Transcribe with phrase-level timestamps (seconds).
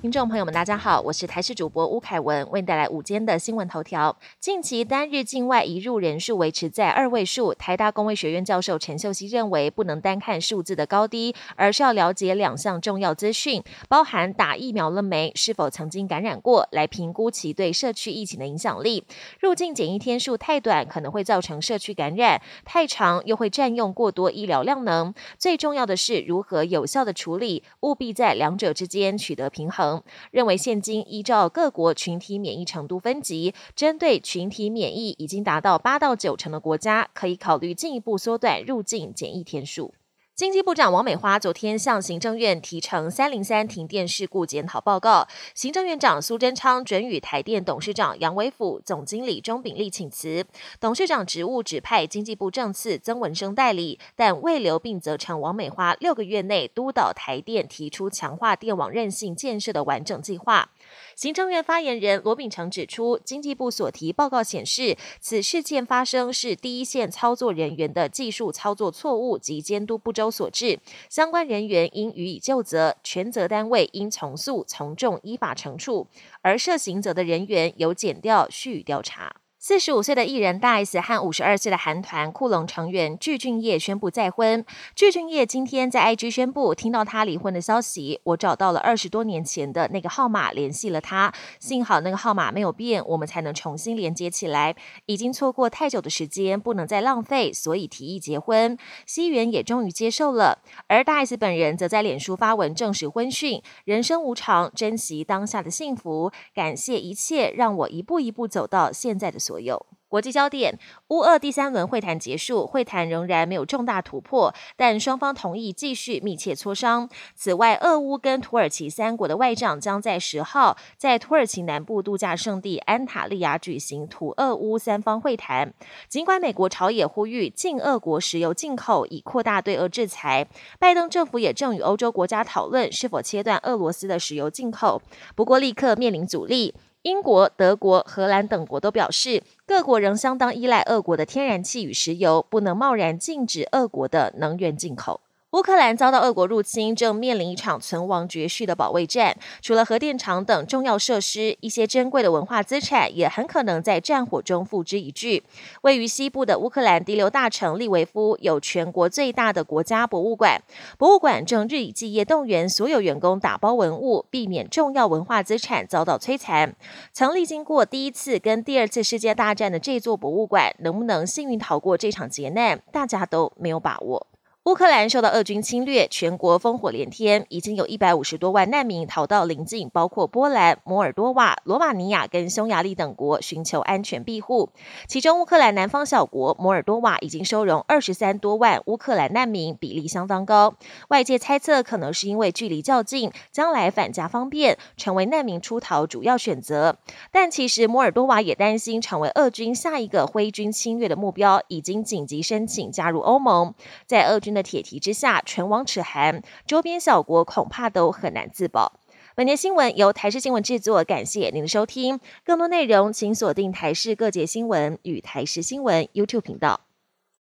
[0.00, 4.16] 听众朋友们，大家好，我是台视主播吴凯文，为你带来午间的新闻头条。
[4.38, 19.04] 近期单日境外移入人数维持在二位数，台大工卫学院教授陈秀熙认为，不能单看数字的高低，而是要了解两项重要资讯，包含打疫苗了没，是否曾经感染过，来评估其对社区疫情的影响力。
[19.38, 25.12] 入境检疫天数太短，可能会造成社区感染；太长，又会占用过多医疗量能。
[25.36, 29.89] 最重要的是如何有效的处理，务必在两者之间取得平衡。
[30.30, 39.94] 认为现今依照各国群体免疫程度分级，针对群体免疫已经达到八到九成的国家，可以考虑进一步缩短入境检疫天数。
[40.40, 50.46] 经济部长王美花昨天向行政院提呈三零三停电事故检讨报告，行政院长苏贞昌准予台电董事长杨伟甫、总经理钟炳立请辞，
[50.80, 60.70] 董事长职务指派经济部政次曾文生代理，但未留并责成王美花六个月内督导台电提出强化电网韧性建设的完整计划。
[61.14, 70.78] 行政院发言人罗秉成指出，经济部所提报告显示，此事件发生是第一线操作人员的技术操作错误及监督不周所致，
[71.08, 76.06] 相关人员应予以就责，全责单位应从速从重依法惩处，
[76.42, 79.36] 而涉刑责的人员由减调续调查。
[79.62, 84.64] 四十五岁的艺人大 S 和五十二岁的韩团酷龙成员具俊晔宣布再婚。
[84.94, 91.30] 具俊晔今天在 IG 宣布，听到他离婚的消息，我找到了二十多年前的那个号码，联系了他。
[91.58, 94.74] 幸好那个号码没有变，我们才能重新连接起来。
[95.04, 98.78] 已经错过太久的时间，不能再浪费，所以提议结婚。
[99.04, 100.62] 西元也终于接受了。
[100.86, 109.38] 而大 S 本人则在脸书发文证实婚讯：人生无常，珍惜当下的幸福，感谢一切让我一步一步走到现在的。
[109.50, 110.76] 左右国际焦点，
[111.08, 117.08] 乌俄第三轮会谈结束，会谈仍然没有重大突破，但双方同意继续密切磋商。
[117.34, 125.72] 此外，俄乌跟土耳其三国的外长将在十号在土耳其南部度假胜地安塔利亚举行土俄乌三方会谈。
[126.08, 130.46] 尽管美国朝野呼吁禁俄国石油进口，以扩大对俄制裁，
[130.80, 135.00] 拜登政府也正与欧洲国家讨论是否切断俄罗斯的石油进口，
[135.36, 136.74] 不过立刻面临阻力。
[137.02, 145.22] 英国、德国、荷兰等国都表示，各国仍相当依赖俄国的天然气与石油，不能贸然禁止俄国的能源进口。
[145.52, 149.36] 乌克兰遭到俄国入侵，正面临一场存亡绝续的保卫战。
[149.60, 155.42] 除了核电厂等重要设施，一些珍贵的文化资产也很可能在战火中付之一炬。
[155.82, 160.62] 位于西部的乌克兰第六大城利维夫有全国最大的国家博物馆，
[160.96, 166.76] 博物馆正日以继夜动员所有员工打包文物，避免重要文化资产遭到摧残。
[167.12, 174.28] 曾历经过第一次跟第二次世界大战的这座博物馆，能不能幸运逃过这场劫难，大家都没有把握。
[174.70, 184.70] 乌克兰受到俄军侵略，全国烽火连天，已经有一百五十多万难民逃到邻近，包括波兰、摩尔多瓦、罗马尼亚跟匈牙利等国，寻求安全庇护。
[185.08, 190.76] 其中，乌克兰南方小国摩尔多瓦已经收容二十三多万乌克兰难民，比例相当高。
[191.08, 196.96] 外界猜测，可能是因为距离较近，将来返家方便，成为难民出逃主要选择。
[197.32, 203.74] 但其实，摩尔多瓦也担心成为俄军下一个挥军侵略的目标，已经紧急申请加入欧盟。
[204.06, 204.50] 在俄军。
[204.50, 209.00] 的铁蹄之下，唇亡齿寒，周边小国恐怕都很难自保。
[209.34, 212.20] 本节新闻由台视新闻制作，感谢您的收听。
[212.44, 216.89] 更多内容请锁定台视各界新闻与台视新闻 YouTube 频道。